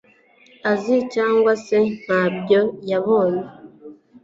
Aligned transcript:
azi 0.71 0.95
cyangwa 1.13 1.53
se 1.65 1.77
nta 2.01 2.21
byo 2.39 2.61
yabonye 2.89 3.45